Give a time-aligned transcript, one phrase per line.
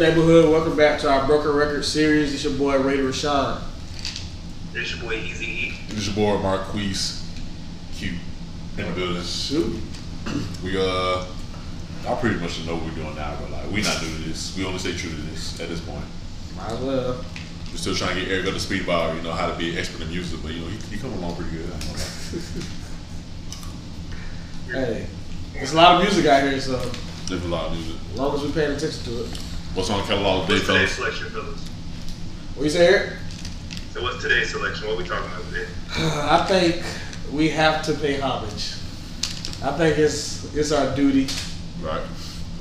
[0.00, 0.50] neighborhood?
[0.50, 2.32] Welcome back to our Broken Record series.
[2.32, 3.60] It's your boy Ray Rashawn.
[4.72, 5.78] It's your boy Easy E.
[5.90, 7.22] It's your boy Marquise
[7.92, 8.14] Q
[8.78, 9.22] in the building.
[9.22, 9.78] Shoot.
[10.64, 11.26] We uh,
[12.08, 14.56] I pretty much know what we're doing now, but like we not new to this.
[14.56, 16.02] We only stay true to this at this point.
[16.56, 17.22] Might as well.
[17.70, 19.72] We're still trying to get Eric up to speed about you know how to be
[19.72, 21.70] an expert in music, but you know he, he coming along pretty good.
[21.70, 21.96] I ain't gonna.
[24.72, 25.06] Hey,
[25.52, 26.78] there's a lot of music out here, so
[27.26, 27.96] There's a lot of music.
[28.12, 29.40] as long as we're paying attention to it.
[29.74, 31.16] What's on the catalog today, What's today's fellas?
[31.16, 31.68] selection, fellas?
[32.56, 33.12] What you say, Eric?
[33.92, 34.88] So what's today's selection?
[34.88, 35.66] What we talking about today?
[35.96, 36.82] I think
[37.32, 38.74] we have to pay homage.
[39.62, 41.28] I think it's it's our duty.
[41.80, 42.02] Right.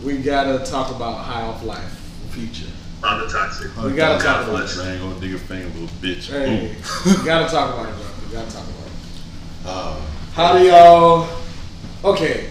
[0.04, 1.92] We gotta talk about High Off Life,
[2.32, 2.70] Future.
[3.04, 3.76] On the toxic.
[3.78, 4.78] We gotta talk about it.
[4.78, 6.30] I ain't gonna dig a finger, little bitch.
[6.30, 6.76] Hey,
[7.06, 8.06] we gotta talk about it, bro.
[8.28, 9.66] We gotta talk about it.
[9.66, 10.02] Uh,
[10.34, 11.28] How do y'all?
[12.04, 12.50] Okay,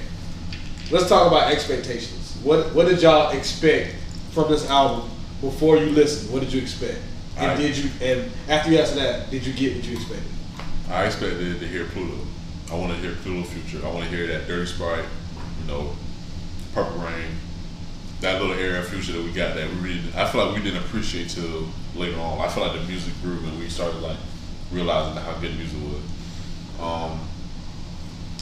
[0.91, 2.37] let's talk about expectations.
[2.43, 3.95] What What did y'all expect
[4.39, 6.33] from this album before you listened?
[6.33, 6.99] What did you expect?
[7.37, 7.59] And Alright.
[7.59, 7.91] did you?
[8.01, 10.31] And after you answer that, did you get what you expected?
[10.91, 12.19] I expected to hear Pluto.
[12.71, 13.85] I want to hear Pluto Future.
[13.85, 15.05] I want to hear that Dirty Sprite,
[15.61, 15.93] you know,
[16.73, 17.35] Purple Rain,
[18.21, 20.63] that little area of Future that we got that we really, I feel like we
[20.63, 22.39] didn't appreciate till later on.
[22.39, 24.19] I feel like the music grew and we started like
[24.71, 26.81] realizing how good music was.
[26.81, 27.21] Um,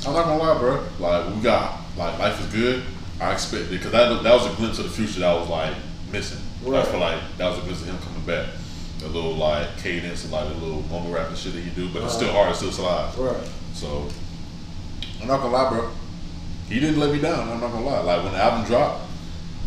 [0.06, 0.84] I'm not gonna lie, bro.
[0.98, 2.82] Like we got like Life is Good.
[3.18, 5.74] I expected because that that was a glimpse of the future that I was like
[6.16, 6.38] missing.
[6.74, 8.48] I feel like that was a glimpse of him coming back.
[9.04, 11.88] A little like cadence and like a little mumble rap and shit that he do,
[11.90, 13.16] but it's still hard, it's still slides.
[13.18, 13.36] Right.
[13.74, 14.08] So
[15.20, 15.90] I'm not gonna lie, bro.
[16.68, 17.48] He didn't let me down.
[17.50, 18.00] I'm not gonna lie.
[18.00, 19.04] Like when the album dropped,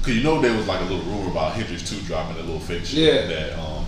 [0.01, 2.59] cause you know there was like a little rumor about Hendrix two dropping a little
[2.59, 3.27] fake shit Yeah.
[3.27, 3.85] that um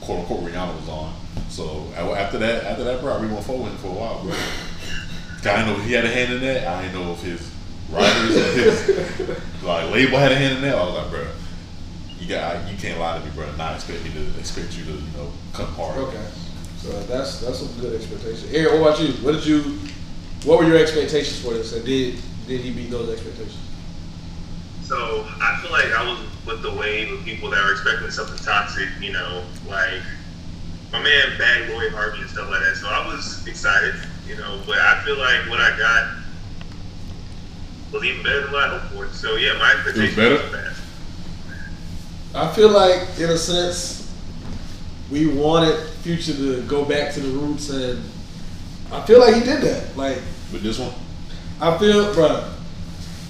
[0.00, 1.14] quote unquote Rihanna was on.
[1.50, 4.32] So after that, after that, bro, we went forward for a while, bro.
[5.52, 6.66] I didn't know he had a hand in that.
[6.66, 7.50] I didn't know if his
[7.90, 10.76] writers or his like label had a hand in that.
[10.76, 11.26] I was like, bro,
[12.18, 13.46] you got you can't lie to me, bro.
[13.46, 15.98] and Not expect me to expect you to you know come hard.
[15.98, 16.26] Okay.
[16.78, 18.48] So that's that's some good expectation.
[18.52, 19.12] Eric, what about you?
[19.24, 19.78] What did you?
[20.44, 21.72] What were your expectations for this?
[21.72, 23.58] And did did he meet those expectations?
[24.82, 28.38] So I feel like I was with the wave of people that were expecting something
[28.38, 30.00] toxic, you know, like
[30.92, 32.76] my man bagged Lori Harvey and stuff like that.
[32.76, 33.96] So I was excited,
[34.28, 36.16] you know, but I feel like what I got
[37.92, 39.08] was even better than what I hoped for.
[39.08, 40.34] So yeah, my expectations better?
[40.36, 40.75] were bad.
[42.36, 44.12] I feel like, in a sense,
[45.10, 48.02] we wanted Future to go back to the roots, and
[48.92, 49.96] I feel like he did that.
[49.96, 50.18] Like,
[50.52, 50.92] But this one,
[51.60, 52.48] I feel, bruh,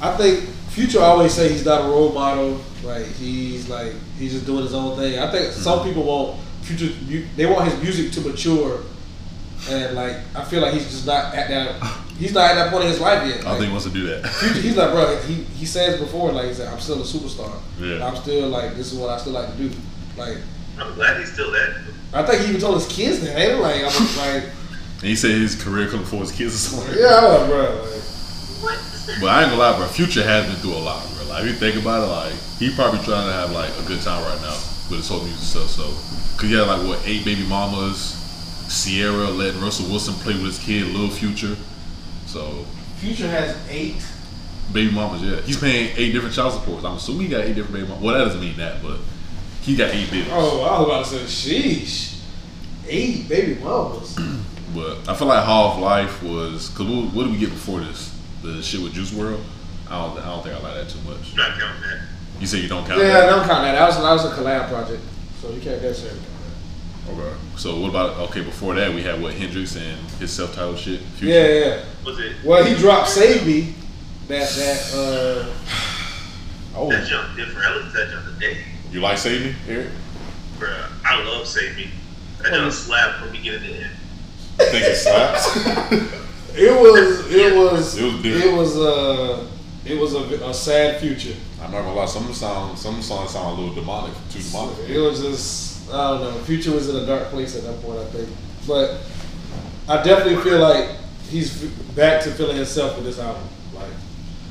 [0.01, 2.61] I think Future always say he's not a role model.
[2.83, 5.19] Like, he's like he's just doing his own thing.
[5.19, 5.61] I think hmm.
[5.61, 6.93] some people want Future,
[7.37, 8.83] they want his music to mature,
[9.71, 12.01] and like I feel like he's just not at that.
[12.19, 13.41] He's not at that point in his life yet.
[13.41, 14.27] I don't think he wants to do that.
[14.27, 17.53] Future, he's like, bro, he, he says before, like, he's like, I'm still a superstar.
[17.79, 18.07] Yeah.
[18.07, 19.71] I'm still, like, this is what I still like to do.
[20.17, 20.39] Like,
[20.79, 21.77] I'm glad he's still that.
[22.15, 23.61] I think he even told his kids that, ain't it?
[23.61, 24.45] Like, I'm like,
[25.01, 26.97] And he said his career coming for his kids or something.
[26.99, 27.63] yeah, I'm like, bro.
[27.63, 28.03] Like,
[28.65, 28.79] What?
[29.21, 29.87] But I ain't gonna lie, bro.
[29.89, 31.29] Future has been through a lot, bro.
[31.29, 34.01] Like if you think about it, like he probably trying to have like a good
[34.01, 34.57] time right now
[34.89, 35.69] with his whole music stuff.
[35.69, 35.85] So,
[36.41, 38.17] cause he had like what eight baby mamas,
[38.73, 41.57] Ciara letting Russell Wilson play with his kid, Lil Future.
[42.37, 42.67] So
[42.97, 44.05] Future has eight.
[44.71, 45.41] baby mamas, yeah.
[45.41, 46.85] He's paying eight different child supports.
[46.85, 48.05] I'm assuming he got eight different baby mamas.
[48.05, 48.99] Well, that doesn't mean that, but
[49.63, 50.29] he got eight bills.
[50.31, 52.21] Oh, I was about to say, sheesh.
[52.87, 54.19] Eight baby mamas.
[54.75, 56.69] But I feel like Half Life was.
[56.71, 58.15] Cause what, what did we get before this?
[58.43, 59.41] The shit with Juice WRLD.
[59.89, 60.19] I don't.
[60.19, 61.35] I don't think I like that too much.
[61.35, 62.01] Not counting that.
[62.41, 63.07] You say you don't count that?
[63.07, 63.31] yeah, that?
[63.31, 63.73] don't count that.
[63.73, 65.03] That was, that was a collab project.
[65.41, 67.37] So you can't necessarily count Okay.
[67.57, 68.43] So what about okay?
[68.43, 71.01] Before that, we had what Hendrix and his self-titled shit.
[71.01, 71.33] Future?
[71.33, 71.85] Yeah, yeah.
[72.07, 72.37] Was it?
[72.45, 73.75] Well, he dropped Save Me.
[74.29, 75.53] That, that, uh,
[76.79, 77.67] Oh, That jump different.
[77.67, 78.59] I looked at that jump today.
[78.93, 79.89] you like Save Me, Eric?
[80.59, 81.91] Bruh, I love Save Me.
[82.43, 83.91] That jump you- slapped from beginning to end.
[84.61, 85.57] I think it slaps.
[86.57, 89.47] it was, it was, It was it was, uh,
[89.85, 91.35] it was a, a sad future.
[91.63, 92.07] I'm not gonna lie.
[92.07, 94.89] Some of the songs, some of the songs sound a little demonic, too demonic.
[94.89, 96.39] It was just I don't know.
[96.45, 98.29] Future was in a dark place at that point, I think.
[98.67, 99.01] But
[99.89, 100.91] I definitely feel like
[101.31, 101.63] he's
[101.95, 103.43] back to feeling himself with this album.
[103.75, 103.91] Like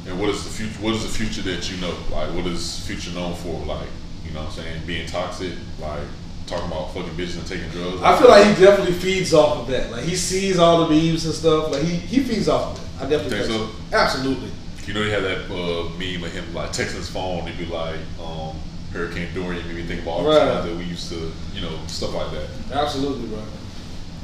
[0.07, 0.79] And what is the future?
[0.81, 1.93] What is the future that you know?
[2.11, 3.53] Like, what is future known for?
[3.65, 3.87] Like,
[4.25, 4.81] you know what I'm saying?
[4.85, 6.01] Being toxic, like
[6.47, 8.01] talking about fucking bitches and taking drugs.
[8.03, 9.89] I feel like he definitely feeds off of that.
[9.91, 11.71] Like he sees all the memes and stuff.
[11.71, 13.05] Like he, he feeds off of it.
[13.05, 13.97] I definitely Think think, so.
[13.97, 14.51] Absolutely.
[14.85, 17.47] You know, he had that uh, meme of him like texting his phone.
[17.47, 18.55] He'd be like, um,
[18.93, 20.39] "Hurricane Dorian made me think about all the Right.
[20.53, 23.39] times that we used to, you know, stuff like that." Absolutely, bro.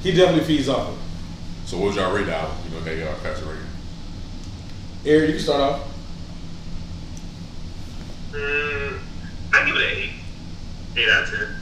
[0.03, 1.00] He definitely feeds off of it.
[1.72, 2.52] So, what was y'all rate out?
[2.66, 3.64] You know, okay, y'all pass the rating.
[5.06, 5.88] Eric, you can start off.
[8.34, 9.00] Mm,
[9.54, 10.12] I give it an eight.
[10.98, 11.56] Eight out of ten.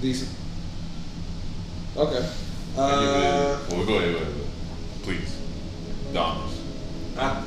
[0.00, 0.30] Decent.
[1.98, 2.28] Okay.
[2.78, 5.02] I Uh, give it- well, go ahead, go ahead, go ahead.
[5.02, 5.36] please.
[6.14, 6.58] Dominus.
[7.18, 7.42] I,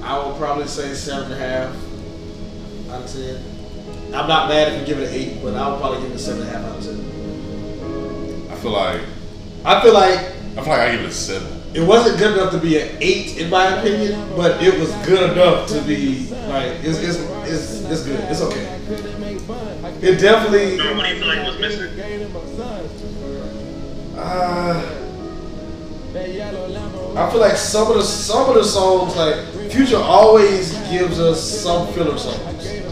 [0.00, 1.74] I will probably say seven and a half
[2.92, 4.14] out of ten.
[4.14, 6.14] I'm not mad if you give it an eight, but I would probably give it
[6.14, 8.48] a seven and a half out of ten.
[8.52, 9.00] I feel like
[9.64, 11.62] I feel like I feel like I give it a seven.
[11.74, 15.32] it wasn't good enough to be an eight in my opinion, but it was good
[15.32, 17.18] enough to be like it's it's
[17.48, 18.20] it's, it's good.
[18.30, 18.66] It's okay.
[20.00, 20.76] It definitely.
[20.78, 21.88] So what do you feel like was missing?
[24.16, 25.04] Uh,
[27.16, 29.36] I feel like some of the some of the songs like
[29.70, 32.72] Future always gives us some filler songs.
[32.72, 32.82] You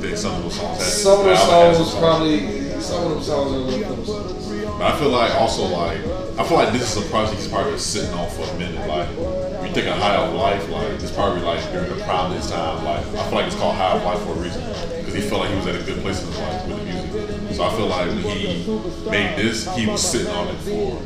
[0.00, 3.56] think some of those songs Some of those songs probably some of them songs are
[3.56, 4.43] a little filler songs.
[4.84, 5.96] But I feel like also like
[6.38, 8.86] I feel like this is a project he's probably sitting on for a minute.
[8.86, 12.04] Like when you think of High of Life, like it's probably like during the
[12.34, 12.84] his time.
[12.84, 14.60] Like I feel like it's called High of Life for a reason
[14.98, 16.84] because he felt like he was at a good place in his life with the
[16.84, 17.56] music.
[17.56, 21.00] So I feel like when he made this, he was sitting on it for.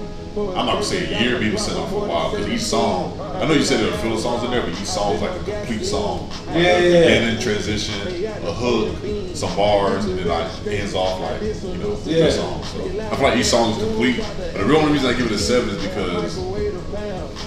[0.56, 2.30] I'm not gonna say a year, but he was sitting on for a while.
[2.30, 4.86] Because each song, I know you said there were filler songs in there, but each
[4.86, 6.30] song was like a complete song.
[6.48, 7.00] Yeah, yeah, yeah.
[7.02, 12.24] Beginning, transition, a hook, some bars, and then like ends off like you know Yeah.
[12.26, 12.62] the song.
[12.64, 14.16] So I feel like each song is complete.
[14.18, 16.38] But the real only reason I give it a seven is because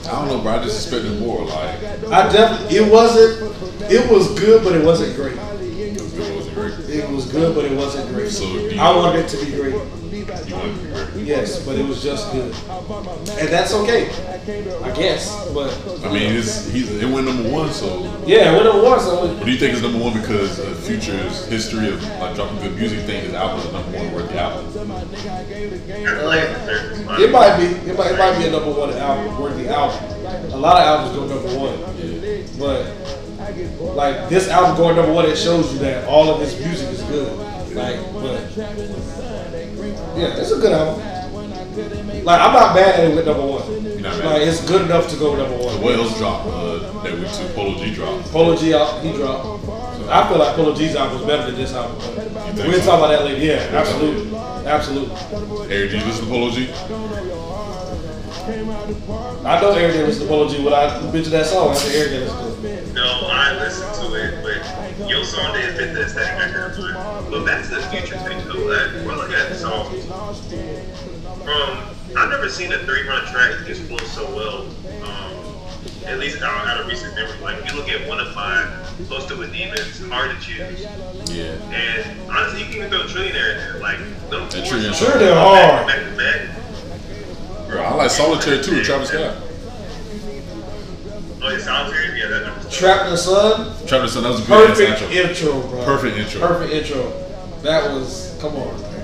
[0.08, 0.54] I don't know, bro.
[0.60, 1.46] I just expected more.
[1.46, 1.76] Like
[2.12, 3.52] I definitely it wasn't
[3.92, 5.38] it was good, but it wasn't great.
[7.32, 8.30] Good, but it wasn't great.
[8.30, 8.46] So
[8.80, 9.74] I wanted it to be great.
[9.74, 11.26] you want it to be great?
[11.26, 12.54] Yes, but it was just good,
[13.40, 14.10] and that's okay,
[14.84, 15.52] I guess.
[15.54, 15.72] But
[16.04, 17.72] I mean, it's he's it went number one.
[17.72, 19.00] So yeah, it went number one.
[19.00, 22.60] so what do you think is number one because of Future's history of like dropping
[22.60, 23.00] good music?
[23.02, 24.66] Thing his album is number one worthy album.
[24.68, 27.20] I feel like it's the third spot.
[27.20, 27.66] It might be.
[27.90, 30.04] It might, it might be a number one album, worthy album.
[30.52, 31.78] A lot of albums go number one,
[32.60, 33.12] but
[33.96, 36.91] like this album going number one, it shows you that all of his music is
[37.12, 37.76] good.
[37.76, 38.58] Like, but
[40.18, 41.00] yeah, it's a good album.
[42.26, 43.84] Like, I'm not mad at it with number one.
[43.84, 44.26] You're not mad.
[44.26, 45.82] Like, it's good enough to go with number one.
[45.82, 47.56] What else dropped uh, that we took?
[47.56, 48.32] Polo G dropped.
[48.32, 49.70] Polo G out, he dropped.
[50.10, 51.98] I feel like Polo G's album was better than this album.
[52.58, 52.86] We'll so?
[52.86, 53.46] talk about that later.
[53.46, 54.38] Yeah, absolutely,
[54.68, 55.16] absolutely.
[55.74, 56.70] Eric, did you listen to Polo G?
[59.46, 60.64] I know Eric didn't listen to Polo G.
[60.64, 62.51] When I mentioned that song, I said Eric didn't listen to
[65.32, 66.94] but your song didn't fit the aesthetic I heard to it.
[67.30, 70.06] But back to the future thing though, like, we're looking at the songs.
[71.44, 74.68] From I've never seen a three run track just flow so well.
[75.04, 75.38] Um,
[76.06, 77.38] at least out, out of recent memory.
[77.42, 78.68] Like if you look at one of mine,
[79.08, 80.82] close to with demons, hard to choose.
[81.32, 81.54] Yeah.
[81.72, 83.80] And honestly, you can even throw Trillionaire in there.
[83.80, 83.98] Like
[84.30, 85.88] them That four Trillionaire Sure, they're hard.
[85.88, 87.68] to back back.
[87.70, 89.51] Bro, I like Solitaire too with Travis Scott.
[91.44, 92.70] Oh, yeah, Solitary, yeah, that number.
[92.70, 95.10] Trapped in the Sun, Travis Scott, that was a good perfect intro.
[95.10, 95.86] intro, bro.
[95.86, 96.40] Perfect intro.
[96.48, 97.12] Perfect intro.
[97.64, 98.82] That was come on.
[98.82, 99.02] Man.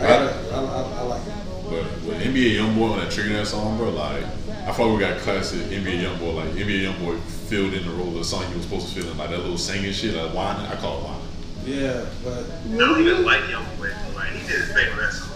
[0.00, 1.32] I, gotta, I, I, I like it.
[1.64, 4.24] But with NBA YoungBoy on that Trillionaire song, bro, like
[4.66, 6.34] I thought we got classic NBA YoungBoy.
[6.34, 9.10] Like NBA YoungBoy filled in the role of the song he was supposed to fill
[9.10, 10.66] in, like that little singing shit, like whining.
[10.66, 11.22] I call it whining.
[11.66, 13.90] Yeah, but I don't even like Young Boy.
[14.14, 15.30] Like he did his thing on that song.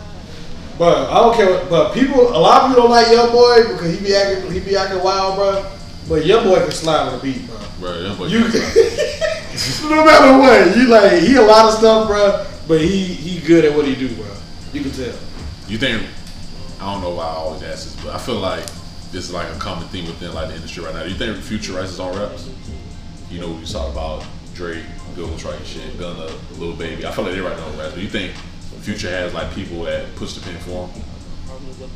[0.78, 1.50] but I don't care.
[1.50, 4.50] What, but people, a lot of people don't like Young Boy because he be acting,
[4.52, 5.70] he be acting wild, bro.
[6.08, 7.58] But Young Boy can slide on the beat, bro.
[7.80, 8.30] Bro, YoungBoy.
[8.30, 8.40] You
[9.90, 12.46] no matter what, you like he a lot of stuff, bro.
[12.68, 14.26] But he he good at what he do, bro.
[14.72, 15.14] You can tell.
[15.66, 16.06] You think?
[16.80, 18.64] I don't know why I always ask this, but I feel like
[19.12, 21.02] this is like a common theme within like the industry right now.
[21.02, 22.48] Do you think Future writes his own raps?
[23.30, 24.84] You know, we talk about Drake,
[25.16, 27.06] Ghost writing shit, Gunna, Lil Baby.
[27.06, 27.94] I feel like they write their own raps.
[27.94, 28.34] Do you think
[28.82, 31.02] Future has like people that push the pen for him?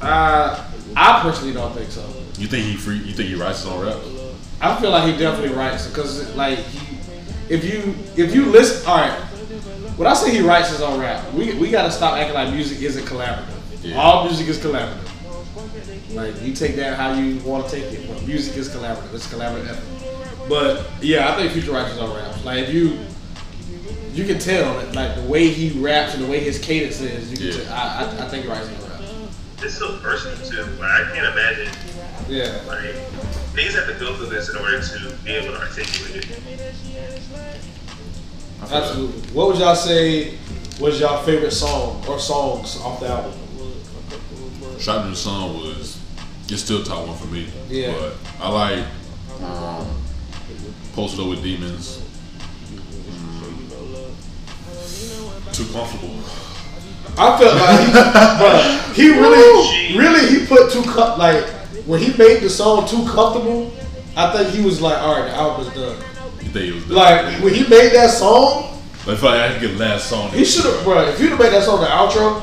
[0.01, 0.65] Uh,
[0.97, 2.03] I personally don't think so.
[2.39, 2.97] You think he free?
[2.99, 4.07] You think he writes his own raps?
[4.61, 6.97] I feel like he definitely writes because like he,
[7.49, 9.19] if you if you listen, all right.
[9.97, 12.83] When I say he writes his own rap, we we gotta stop acting like music
[12.83, 13.49] isn't collaborative.
[13.83, 13.97] Yeah.
[13.97, 15.01] All music is collaborative.
[16.15, 19.15] Like you take that how you want to take it, but music is collaborative.
[19.15, 20.49] It's collaborative effort.
[20.49, 22.45] But yeah, I think Future writes his own raps.
[22.45, 22.99] Like if you
[24.13, 27.31] you can tell that like the way he raps and the way his cadence is,
[27.31, 27.65] you can Yeah.
[27.65, 28.84] tell, I, I I think he writes his own.
[29.65, 30.65] It's so personal too.
[30.79, 31.69] Like I can't imagine
[32.29, 32.61] Yeah.
[32.67, 32.95] like
[33.55, 36.25] niggas have to go through this in order to be able to articulate it.
[36.27, 36.29] I
[38.67, 38.71] feel that.
[38.71, 39.23] Absolutely.
[39.33, 40.35] What would y'all say
[40.79, 43.33] was y'all favorite song or songs off the album?
[44.79, 45.99] Shot in the Sun was
[46.49, 47.49] it's still top one for me.
[47.71, 47.93] Yeah.
[47.93, 48.85] But I like
[49.43, 49.87] um
[50.93, 51.99] Posted up with demons.
[52.71, 54.13] Mm.
[55.53, 56.21] Too comfortable.
[57.17, 61.45] I felt like, he, bro, he really, really, he put too com- like
[61.87, 63.73] when he made the song too comfortable.
[64.17, 65.97] I think he was like, all right, the album's done.
[66.41, 66.95] You think it was done?
[66.95, 70.45] Like when he made that song, Like, if I had to get last song, he
[70.45, 71.03] should have, bro.
[71.09, 72.43] If you'd have made that song the outro,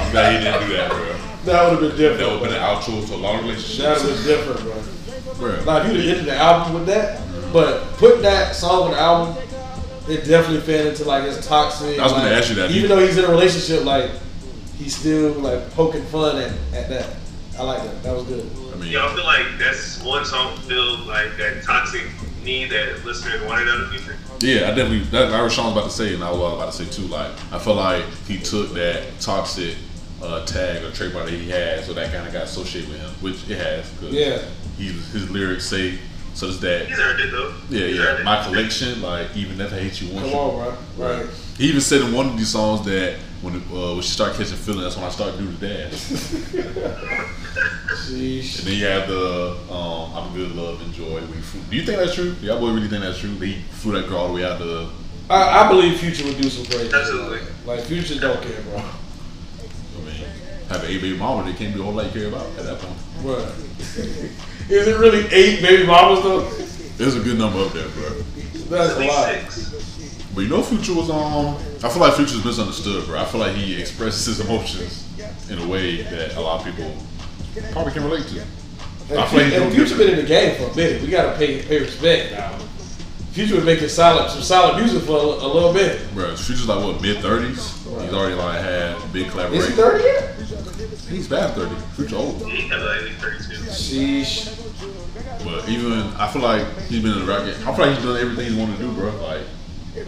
[0.00, 1.16] I'm glad he didn't do that, bro.
[1.44, 2.18] that would have been different.
[2.18, 3.84] That would have been an outro to a long relationship.
[3.84, 4.60] That would have been different,
[5.38, 5.54] bro.
[5.54, 5.64] bro.
[5.64, 7.20] Like if you'd have ended the album with that,
[7.52, 9.36] but putting that song on the album,
[10.08, 11.98] it definitely fed into like his toxic.
[11.98, 12.70] I was gonna like, ask you that.
[12.70, 14.10] Even though he's in a relationship, like
[14.76, 17.16] he's still like poking fun at, at that.
[17.58, 18.02] I like that.
[18.02, 18.50] That was good.
[18.72, 22.02] I mean, Yeah, I feel like that's one song filled like that toxic
[22.42, 24.16] need that listeners wanted out of the future.
[24.40, 25.00] Yeah, I definitely.
[25.04, 27.06] That, I was Sean was about to say, and I was about to say too.
[27.08, 29.76] Like, I feel like he took that toxic
[30.22, 33.10] uh, tag or trademark that he had, so that kind of got associated with him,
[33.20, 33.88] which it has.
[34.00, 34.42] Cause Yeah.
[34.76, 35.98] he, his lyrics say
[36.34, 36.86] so does that.
[36.86, 37.54] He's earned it though.
[37.70, 38.22] Yeah, He's yeah.
[38.24, 41.06] My collection, like even if I hate you, want Come on, bro.
[41.08, 41.26] Right.
[41.56, 44.56] He even said in one of these songs that when uh, when she start catching
[44.56, 46.12] feelings, that's when I start doing do the dance.
[48.04, 48.58] Sheesh.
[48.58, 51.20] And then you have the um, I'm a good, love, enjoy.
[51.20, 51.60] We flew.
[51.70, 52.34] Do you think that's true?
[52.34, 53.34] Do y'all boy really think that's true?
[53.34, 54.88] They flew that girl all the way out to
[55.30, 56.84] I, I believe Future would do some crazy.
[56.84, 56.94] shit.
[56.94, 57.40] Absolutely.
[57.64, 58.76] Like Future don't care, bro.
[58.76, 60.14] I mean,
[60.68, 62.78] have a baby mama that can't do all whole lot you care about at that
[62.78, 62.98] point.
[63.22, 63.48] Bro.
[64.68, 66.40] Is it really eight baby mamas though?
[66.96, 68.08] There's a good number up there, bro.
[68.68, 69.50] That's At a lot.
[69.52, 70.28] six.
[70.34, 71.56] But you know, Future was um.
[71.84, 73.20] I feel like Future's misunderstood, bro.
[73.20, 75.06] I feel like he expresses his emotions
[75.50, 76.96] in a way that a lot of people
[77.72, 78.40] probably can relate to.
[78.40, 78.42] I
[79.22, 80.06] And, feel like and Future good.
[80.06, 81.02] been in the game for a minute.
[81.02, 82.58] We gotta pay pay respect now.
[83.32, 86.00] Future was making solid some solid music for a, a little bit.
[86.14, 87.72] Bro, Future's like what mid thirties.
[87.84, 89.54] He's already like had big collaborations.
[89.56, 90.36] Is he thirty yet?
[91.14, 91.74] He's bad thirty.
[91.96, 92.40] Future old.
[92.40, 93.54] Yeah, he had like at least 32.
[93.70, 95.44] Sheesh.
[95.44, 97.54] But even I feel like he's been in the rap game.
[97.68, 99.10] I feel like he's done everything he wanted to do, bro.
[99.22, 99.42] Like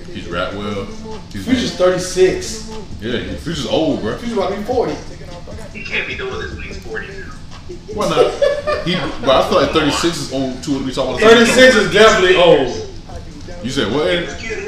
[0.08, 0.84] he's rap well.
[1.32, 2.68] He's Future's thirty six.
[3.00, 3.18] yeah.
[3.18, 4.16] he- Future's old, bro.
[4.18, 4.94] Future's about to be forty.
[5.72, 7.14] He can't be doing this when he's 40 now.
[7.94, 8.32] Why not?
[8.86, 10.74] He, but I feel like 36 is old too.
[10.76, 12.88] When we talk about Thirty six is definitely old.
[13.62, 14.04] You said what?
[14.06, 14.58] This kid,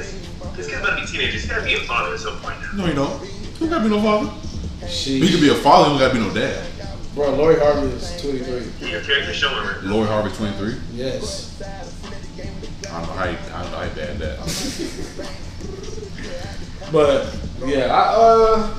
[0.54, 1.42] this kid's about to be teenagers.
[1.42, 2.72] He's got to be a father at some point now.
[2.74, 3.24] No, you don't.
[3.24, 4.30] He don't gotta be no father.
[4.88, 5.90] He could be a father.
[5.90, 6.66] He don't gotta be no dad.
[7.14, 8.90] Bro, Lori Harvey is twenty three.
[8.90, 9.82] Your character's showing right.
[9.82, 10.76] Lori Harvey, 23.
[10.92, 11.60] Yes.
[11.60, 15.34] I don't know how he, I don't know how he bad that.
[16.90, 18.74] But yeah, I uh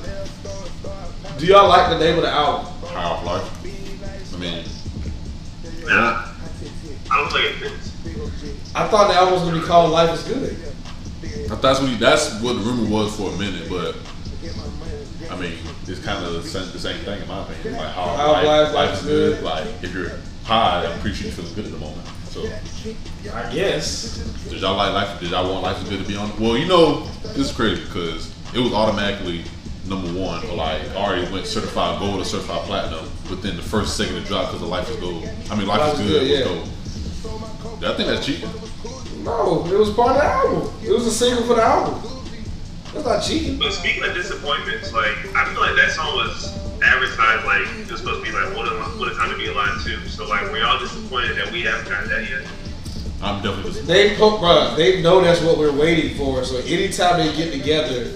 [1.38, 2.66] do y'all like the name of the album?
[2.88, 4.34] High off life.
[4.34, 4.64] I mean,
[5.84, 6.26] Nah,
[7.10, 8.74] I don't think it fits.
[8.74, 10.56] I thought the album was gonna be called Life is Good.
[11.62, 14.19] that's what he, that's what the rumor was for a minute, but I
[15.40, 17.76] mean, it's kind of the same, the same thing in my opinion.
[17.80, 19.34] Like how How life, life- life life's is good.
[19.36, 19.44] good.
[19.44, 20.12] Like if you're
[20.44, 22.06] high, I'm pretty sure you're feeling good at the moment.
[22.28, 22.46] So
[23.34, 24.18] I guess.
[24.48, 25.18] did y'all like life?
[25.20, 26.30] Did y'all want life is good to be on?
[26.38, 27.04] Well, you know,
[27.34, 29.44] this is crazy because it was automatically
[29.86, 34.16] number one, or like already went certified gold or certified platinum within the first second
[34.16, 35.28] of drop because of life is gold.
[35.50, 36.26] I mean, life, is good.
[36.28, 36.48] yeah.
[36.48, 37.84] was gold.
[37.84, 38.48] I think that's cheating.
[39.24, 40.72] No, it was part of the album.
[40.84, 42.00] It was a single for the album.
[42.92, 43.58] That's not cheating.
[43.58, 48.00] But speaking of disappointments, like I feel like that song was advertised like it was
[48.00, 49.98] supposed to be like what a what a time to be alive too.
[50.08, 52.42] So like were y'all disappointed that we haven't got that yet?
[53.22, 53.86] I'm definitely disappointed.
[53.86, 56.42] They put, bruh, they know that's what we're waiting for.
[56.44, 58.12] So anytime they get together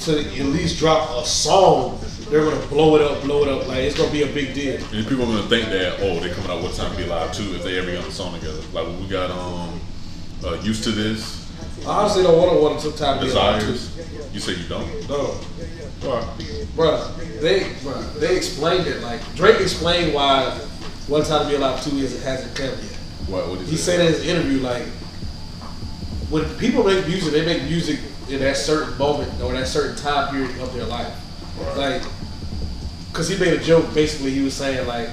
[0.00, 1.98] to at least drop a song,
[2.28, 3.66] they're gonna blow it up, blow it up.
[3.66, 4.76] Like it's gonna be a big deal.
[4.92, 7.32] And people are gonna think that oh they're coming out with time to be alive
[7.32, 8.60] too if they ever get on the song together.
[8.72, 9.80] Like when we got um
[10.44, 11.45] uh, used to this
[11.86, 14.32] I honestly don't want to want to time to be alive desires.
[14.32, 15.08] You say you don't.
[15.08, 15.34] No,
[16.02, 16.20] Why?
[16.76, 19.02] bruh, they bruh, they explained it.
[19.02, 20.50] Like Drake explained why
[21.06, 22.96] One Time to Be Alive two years it hasn't come yet.
[23.28, 23.48] What?
[23.48, 24.82] What is He said in his interview, like,
[26.28, 30.34] when people make music, they make music in that certain moment or that certain time
[30.34, 31.14] period of their life.
[31.76, 32.02] Like,
[33.12, 33.94] cause he made a joke.
[33.94, 35.08] Basically, he was saying like,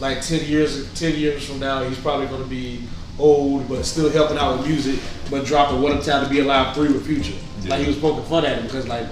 [0.00, 4.38] like ten years, ten years from now, he's probably gonna be old, but still helping
[4.38, 5.00] out with music,
[5.30, 7.34] but dropping "What a Time to Be Alive" three with Future.
[7.68, 9.06] Like he was poking fun at him because like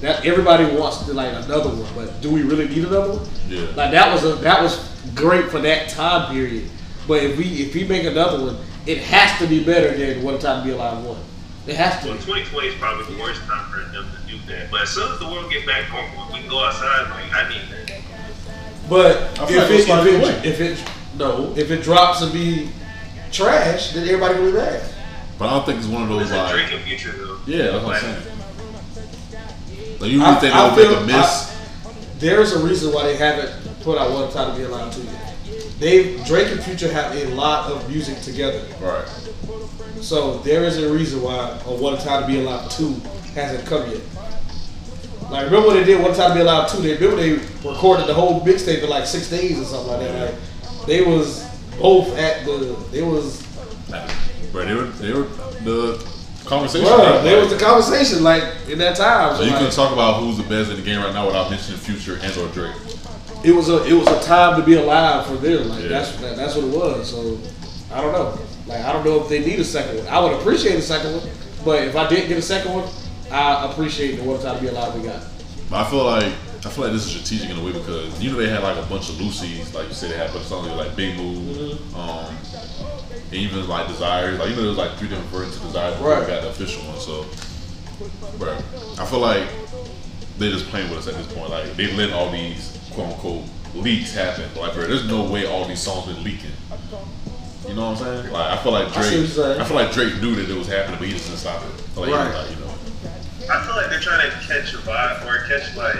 [0.00, 3.28] that everybody wants to like another one, but do we really need another one?
[3.48, 3.66] Yeah.
[3.76, 4.78] Like that was a that was
[5.14, 6.68] great for that time period.
[7.06, 10.34] But if we if we make another one, it has to be better than What
[10.36, 11.18] a Time to Be Alive one.
[11.66, 12.24] It has to Well, be.
[12.24, 14.70] 2020 is probably the worst time for them to do that.
[14.70, 17.10] But as soon as the world get back normal, we can go outside.
[17.10, 18.00] Like I need that.
[18.88, 21.82] But I if like it, it's like if, the it, if it no if it
[21.82, 22.70] drops and be
[23.32, 24.82] trash, then everybody will be mad.
[25.38, 26.52] But I don't think it's one of those It's a like.
[26.54, 27.38] Drake in future though.
[27.46, 29.98] Yeah, that's what I'm saying.
[30.00, 31.46] Like you I- really think I they'll make a miss?
[32.18, 33.50] There's a reason why they haven't
[33.82, 35.34] put out What a Time to Be Alive two yet.
[35.78, 38.62] they Drake and Future have a lot of music together.
[38.80, 39.06] Right.
[40.02, 42.94] So there is a reason why or What a Time to Be Alive 2
[43.34, 44.00] hasn't come yet.
[45.30, 47.32] Like remember when they did One Time to Be Alive 2, they remember they
[47.68, 50.34] recorded the whole mixtape in like six days or something like that.
[50.34, 51.42] Like they was
[51.80, 53.42] both at the It was
[54.52, 55.24] Bro, they were they were
[55.64, 56.04] the
[56.44, 56.86] conversation.
[56.88, 57.22] Right?
[57.22, 59.36] there was the conversation like in that time.
[59.36, 61.50] so you like, couldn't talk about who's the best in the game right now without
[61.50, 62.74] mentioning Future and or Drake.
[63.44, 65.68] it was a it was a time to be alive for them.
[65.68, 65.88] Like Yeah.
[65.88, 67.10] that's that, that's what it was.
[67.10, 67.38] So
[67.94, 68.38] I don't know.
[68.66, 70.06] Like I don't know if they need a second one.
[70.08, 71.28] I would appreciate a second one,
[71.64, 72.88] but if I didn't get a second one,
[73.30, 75.22] I appreciate the one time to be alive we got.
[75.72, 76.32] I feel like
[76.64, 78.76] I feel like this is strategic in a way because you know they had like
[78.76, 81.16] a bunch of loosies, like you said they had a bunch of songs like Big
[81.16, 82.36] Move, um,
[83.26, 84.38] and even like Desires.
[84.38, 86.20] Like you know there was like three different versions of Desires before Right.
[86.20, 87.00] we got the official one.
[87.00, 87.24] So,
[88.38, 88.52] bro,
[89.02, 89.48] I feel like
[90.38, 91.48] they're just playing with us at this point.
[91.50, 94.44] Like they let all these quote unquote leaks happen.
[94.54, 96.50] Like bro, there's no way all these songs been leaking.
[97.66, 98.32] You know what I'm saying?
[98.34, 99.36] Like I feel like I see what Drake.
[99.36, 99.60] you're.
[99.60, 101.96] I, feel like Drake knew that it was happening, but he just didn't stop it.
[101.96, 102.34] Like, Right.
[102.34, 102.74] like, you know.
[103.50, 105.96] I feel like they're trying to catch a vibe or catch like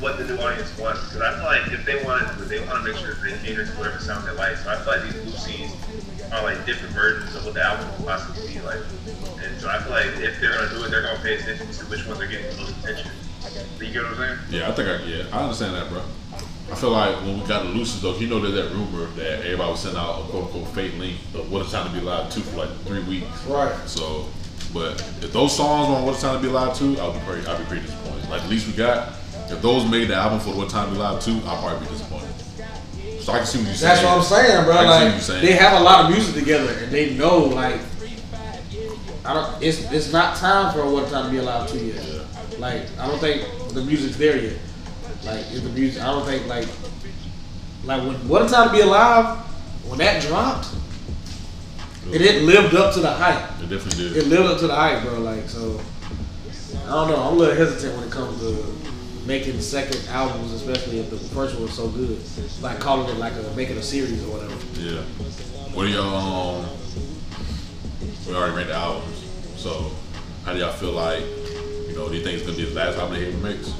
[0.00, 1.02] what the new audience wants.
[1.04, 3.36] Because I feel like if they want to, they want to make sure that they
[3.46, 4.56] cater to whatever sound they like.
[4.56, 8.06] So I feel like these loosies are like different versions of what the album will
[8.06, 8.80] possibly be like.
[9.42, 11.84] And so I feel like if they're gonna do it, they're gonna pay attention to
[11.86, 13.10] which ones are getting the most attention.
[13.80, 14.38] You get what I'm saying?
[14.50, 16.02] Yeah, I think I yeah, I understand that, bro.
[16.70, 19.40] I feel like when we got the loosies though, you know there's that rumor that
[19.40, 22.04] everybody was sending out a quote unquote fake link of what it's time to be
[22.04, 23.46] live two for like three weeks.
[23.46, 23.74] Right.
[23.88, 24.26] So,
[24.74, 27.20] but if those songs were on what it's time to be live two, I'll be
[27.20, 28.28] pretty, I'll be pretty disappointed.
[28.28, 29.14] Like at least we got,
[29.50, 31.92] if those made the album for what time to be live two, I'll probably be
[31.92, 32.34] disappointed.
[33.22, 33.94] So I can see what you're saying.
[33.94, 34.74] That's what I'm saying, bro.
[34.76, 35.44] I can see what Like you're saying.
[35.46, 37.80] they have a lot of music together, and they know like
[39.24, 39.62] I don't.
[39.62, 42.02] It's it's not time for one time to be alive two yet.
[42.06, 42.22] Yeah.
[42.58, 44.56] Like I don't think the music's there yet.
[45.24, 46.02] Like is the music?
[46.02, 46.66] I don't think like
[47.84, 49.38] like when one time to be alive
[49.86, 50.68] when that dropped,
[52.12, 53.50] it didn't lived up to the hype.
[53.62, 54.16] It definitely did.
[54.16, 55.18] It lived up to the hype, bro.
[55.20, 55.80] Like so,
[56.86, 57.22] I don't know.
[57.22, 58.64] I'm a little hesitant when it comes to
[59.28, 62.18] making second albums, especially if the first one was so good.
[62.62, 64.54] Like calling it like a making a series or whatever.
[64.80, 65.02] Yeah.
[65.74, 66.62] What are y'all?
[66.62, 66.66] Um,
[68.26, 69.24] we already made the albums,
[69.56, 69.92] so
[70.44, 71.20] how do y'all feel like?
[71.20, 73.70] You know, do you think it's gonna be the last album they ever makes?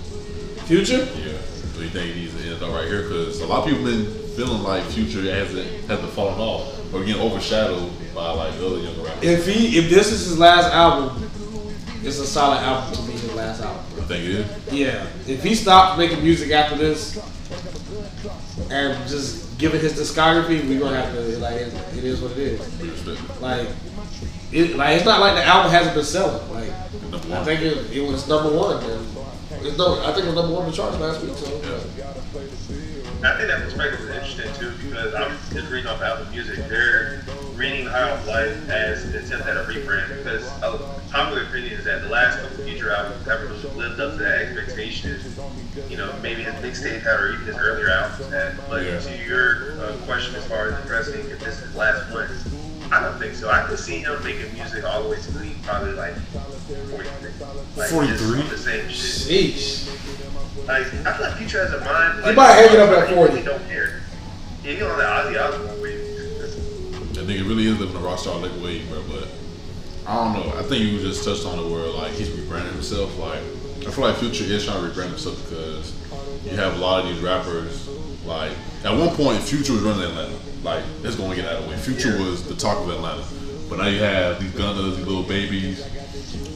[0.67, 0.99] Future?
[0.99, 1.39] Yeah.
[1.75, 3.03] Do you think it needs to end up right here?
[3.03, 4.07] Because a lot of people been
[4.37, 9.03] feeling like Future hasn't hasn't fallen off, or getting overshadowed by like the other younger
[9.03, 9.25] rappers.
[9.25, 11.31] If he if this is his last album,
[12.03, 13.88] it's a solid album to be his last album.
[14.09, 14.73] I think it is.
[14.73, 15.07] Yeah.
[15.27, 17.17] If he stopped making music after this
[18.71, 22.39] and just giving his discography, we're gonna have to like it, it is what it
[22.39, 22.81] is.
[22.81, 23.41] We respect it.
[23.43, 23.69] Like
[24.51, 26.51] it like it's not like the album hasn't been selling.
[26.55, 26.71] Like
[27.33, 28.83] I think it, it was number one.
[28.83, 31.37] And it's no, I think it was number one on the charts last week.
[31.37, 31.61] So
[32.01, 32.09] Yeah.
[33.21, 36.57] I think that perspective is interesting too because I'm just reading off Apple Music.
[36.69, 37.21] They're
[37.59, 40.79] reading High of Life as an attempt at a rebrand because a
[41.11, 44.39] popular opinion is that the last couple future albums haven't really lived up to that
[44.43, 45.19] expectation.
[45.91, 48.57] You know, maybe his mixtape had or even his earlier albums had.
[48.69, 49.01] But Yeah.
[49.01, 52.29] to your uh, question as far as addressing if this is his last one,
[52.93, 53.51] I don't think so.
[53.51, 57.31] I could see him making music all the way to the probably like 43.
[57.77, 58.43] Like, 43?
[58.43, 59.55] The same shit.
[59.55, 60.67] sheesh.
[60.67, 62.23] Like, I feel like Future has a mind.
[62.23, 63.33] Like, might hang it up at he 40.
[63.33, 64.01] Really don't care.
[64.63, 65.78] Yeah, he on that Ozzy Osbourne
[67.39, 69.03] nigga really is living a rock star like way, bro.
[69.09, 69.29] But
[70.07, 70.59] I don't know.
[70.59, 73.17] I think you just touched on the word like he's rebranding himself.
[73.19, 73.41] Like
[73.87, 75.95] I feel like Future is trying to rebrand himself because
[76.45, 77.89] you have a lot of these rappers.
[78.25, 78.53] Like
[78.85, 80.39] at one point, Future was running Atlanta.
[80.63, 81.77] Like it's going to get out of the way.
[81.77, 83.25] Future was the talk of Atlanta.
[83.69, 85.85] But now you have these gunners, these little babies,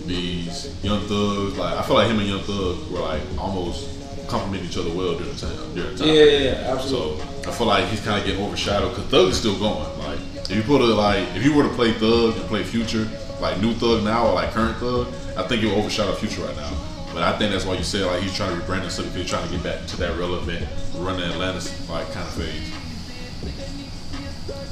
[0.07, 1.59] these young thugs.
[1.59, 3.89] Like I feel like him and Young Thug were like almost
[4.29, 5.75] complement each other well during the time.
[5.75, 6.09] During the time.
[6.09, 7.21] Yeah, yeah, yeah, absolutely.
[7.21, 9.99] So I feel like he's kind of getting overshadowed because Thug is still going.
[9.99, 10.19] Like
[10.51, 13.09] if you put a like if you were to play Thug and play Future,
[13.41, 16.73] like new Thug now or like current Thug, I think you'll overshadow Future right now.
[17.13, 19.31] But I think that's why you say like he's trying to rebrand himself because he's
[19.31, 22.73] trying to get back to that relevant running Atlanta like kind of phase.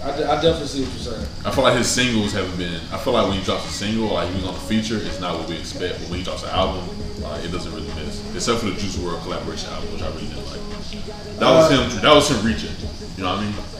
[0.02, 1.28] I, de- I definitely see what you're saying.
[1.44, 2.80] I feel like his singles haven't been.
[2.90, 5.20] I feel like when he drops a single, like he was on the feature, it's
[5.20, 6.00] not what we expect.
[6.00, 6.88] But when he drops an album,
[7.20, 8.24] like it doesn't really miss.
[8.34, 11.36] Except for the Juice WRLD collaboration album, which I really didn't like.
[11.36, 12.00] That was uh, him.
[12.00, 12.72] That was him reaching.
[13.16, 13.79] You know what I mean?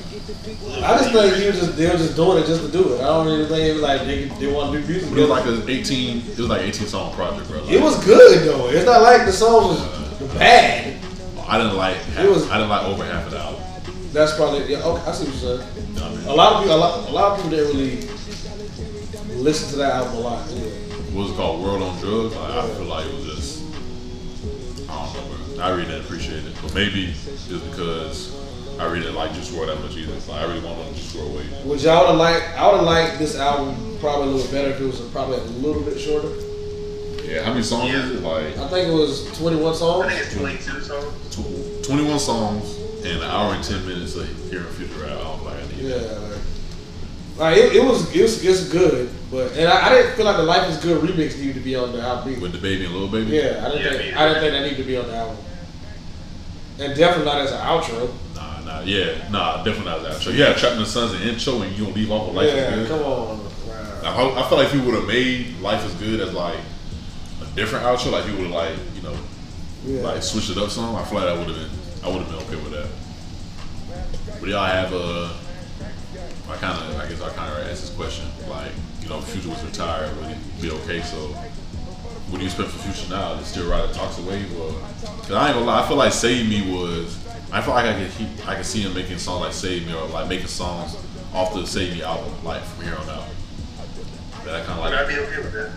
[0.82, 3.00] I just think he was just they were just doing it just to do it.
[3.00, 5.10] I don't even think it was like they, they want to do music.
[5.12, 6.18] It was like an 18.
[6.18, 7.62] It was like 18 song project, bro.
[7.62, 8.68] Like, It was good though.
[8.70, 9.80] It's not like the song was
[10.34, 10.96] bad.
[11.48, 11.96] I didn't like.
[11.96, 13.62] Half, It was- I didn't like over half of the album.
[14.12, 14.82] That's probably yeah.
[14.82, 16.02] Okay, I see what you're saying.
[16.02, 16.26] I mean?
[16.28, 17.96] A lot of people, a lot, a lot of people didn't really
[19.36, 20.46] listen to that album a lot.
[20.50, 20.60] Yeah.
[21.12, 21.64] What was it called?
[21.64, 22.34] Wrld on Drugs.
[22.36, 23.62] Like, I feel like it was just.
[24.90, 25.64] I don't know, bro.
[25.64, 28.34] I really didn't appreciate it, but maybe it's because
[28.80, 30.18] I really like Juice WRLD that much either.
[30.20, 31.62] So I really want to Juice WRLD way.
[31.66, 32.46] Would y'all have liked?
[32.56, 35.42] I would have liked this album probably a little better if it was probably a
[35.42, 36.32] little bit shorter.
[37.24, 38.22] Yeah, how many songs is it?
[38.22, 40.06] Like I think it was 21 songs.
[40.06, 41.86] I think it's 22 songs.
[41.86, 45.42] 21 songs and an hour and 10 minutes of hearing Future rap.
[45.44, 45.98] Like I need Yeah.
[45.98, 46.20] that.
[46.20, 46.38] Like,
[47.38, 50.36] like, it, it was it was it's good, but and I, I didn't feel like
[50.36, 52.40] the Life is Good remix needed to be on the album.
[52.40, 53.32] With DaBaby and Lil Baby.
[53.36, 55.36] Yeah, I didn't Yeah, think I didn't think that needed to be on the album.
[56.80, 58.10] And definitely not as an outro.
[58.34, 58.49] Nah,
[58.80, 60.14] nah, yeah, nah, definitely not that.
[60.20, 62.46] So yeah, Trapped in the Suns and intro, and you gonna leave off with Life
[62.48, 62.88] yeah, is Good.
[62.88, 63.38] come on.
[63.38, 64.32] Wow.
[64.36, 66.58] I, I feel like if he would have made Life is Good as like
[67.42, 69.16] a different outro, like he would have like you know
[69.84, 70.02] Yeah.
[70.02, 70.94] like switched it up some.
[70.96, 71.70] I feel like that would have been
[72.04, 74.40] I would have been okay with that.
[74.40, 75.30] But y'all have a.
[76.50, 79.48] I kind of I guess I kind of asked this question like you know Future
[79.50, 81.00] was retired would it be okay?
[81.02, 81.16] So
[82.28, 83.36] what do you expect for Future now?
[83.36, 84.70] To still ride a toxic wave or?
[85.22, 87.18] Cause I ain't gonna lie, I feel like Save Me was.
[87.52, 89.94] I feel like I could he, I could see him making songs like Save Me
[89.94, 90.96] or like making songs
[91.34, 93.24] off the Save Me album like from here on out.
[94.44, 94.94] That I kind of But like.
[94.94, 95.72] I'd be okay with that.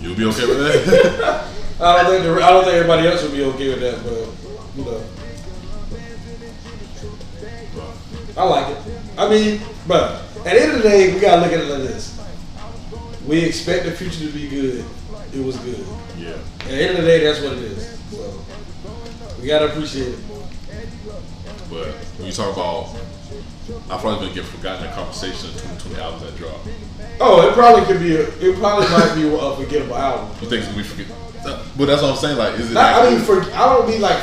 [0.00, 1.48] You'll be okay with that?
[1.80, 4.28] I don't think the, I don't think everybody else would be okay with that, but
[4.76, 5.04] you know,
[8.36, 8.82] I like it.
[9.18, 11.82] I mean, but at the end of the day, we gotta look at it like
[11.82, 12.20] this:
[13.26, 14.84] we expect the future to be good.
[15.32, 15.84] It was good.
[16.16, 16.30] yeah.
[16.60, 17.98] At the end of the day, that's what it is.
[18.10, 18.44] So
[19.40, 20.18] we gotta appreciate it.
[21.70, 21.86] But
[22.18, 22.94] when you talk about,
[23.90, 26.60] I feel like it's gonna get forgotten in conversation of 2020 albums that drop.
[27.20, 28.16] Oh, it probably could be.
[28.16, 30.28] A, it probably might be a forgettable album.
[30.42, 31.06] You think it's gonna be forget?
[31.76, 32.38] But that's what I'm saying.
[32.38, 32.74] Like, is it?
[32.74, 34.20] Not, I mean, actually- for I don't mean like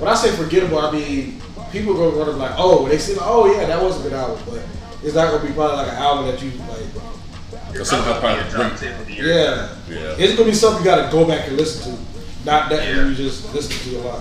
[0.00, 1.40] when I say forgettable, I mean
[1.72, 4.38] people are gonna be like, oh, they say, oh yeah, that was a good album,
[4.48, 4.60] but
[5.02, 7.74] it's not gonna be probably like an album that you like.
[7.74, 8.90] Cause sometimes Probably probably be a top great.
[8.90, 9.26] 10 of the year.
[9.26, 10.14] Yeah, Yeah.
[10.18, 12.00] it's gonna be something you gotta go back and listen to,
[12.46, 13.04] not that Yeah.
[13.06, 14.20] you just listen to a lot.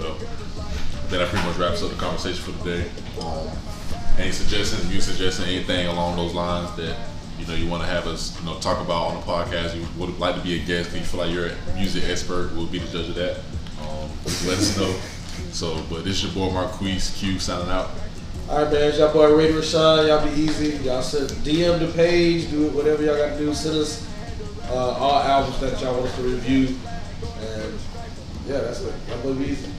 [0.00, 0.16] Well,
[1.08, 2.88] then that pretty much wraps up the conversation for today.
[3.20, 3.48] Um,
[4.18, 4.92] any suggestions?
[4.92, 6.96] You suggesting anything along those lines that
[7.38, 9.76] you know you want to have us you know talk about on the podcast?
[9.76, 10.94] You would like to be a guest?
[10.94, 12.52] You feel like you're a music expert?
[12.54, 13.36] We'll be the judge of that.
[13.82, 14.10] Um,
[14.46, 14.94] let us know.
[15.52, 17.90] So, but this is your boy Marquise Q signing out.
[18.48, 20.08] All right, man, it's y'all boy Ray Rashawn.
[20.08, 20.76] Y'all be easy.
[20.84, 23.52] Y'all send DM the page, do whatever y'all gotta do.
[23.54, 24.08] Send us
[24.68, 26.76] uh, all albums that y'all want us to review,
[27.40, 27.78] and
[28.46, 28.94] yeah, that's it.
[29.08, 29.70] Y'all be easy.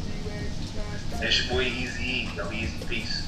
[1.24, 2.30] It's your boy Easy E.
[2.50, 2.86] Be easy.
[2.90, 3.21] Peace.